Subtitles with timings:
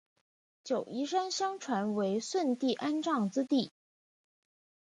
[0.63, 3.71] 九嶷山相传为舜帝安葬之地。